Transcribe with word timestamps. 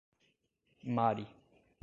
Mari 0.95 1.27